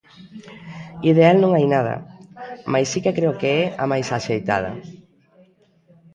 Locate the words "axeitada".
4.17-4.71